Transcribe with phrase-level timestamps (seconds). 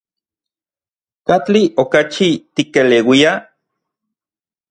[1.27, 3.31] ¿Katli okachi tikeleuia?